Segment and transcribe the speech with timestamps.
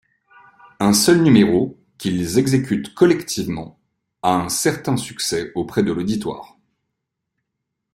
[0.79, 3.79] Un seul numéro, qu'ils exécutent collectivement,
[4.23, 6.57] a un certain succès auprès de l'auditoire.